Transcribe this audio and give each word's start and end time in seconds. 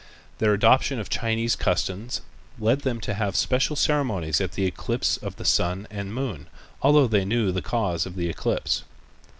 Their 0.39 0.51
adoption 0.55 0.97
of 0.99 1.11
Chinese 1.11 1.55
customs 1.55 2.21
led 2.57 2.81
them 2.81 2.99
to 3.01 3.13
have 3.13 3.35
special 3.35 3.75
ceremonies 3.75 4.41
at 4.41 4.53
the 4.53 4.65
eclipse 4.65 5.17
of 5.17 5.35
the 5.35 5.45
sun 5.45 5.87
and 5.91 6.11
moon, 6.11 6.47
although 6.81 7.05
they 7.05 7.23
knew 7.23 7.51
the 7.51 7.61
cause 7.61 8.07
of 8.07 8.15
the 8.15 8.27
eclipse. 8.27 8.83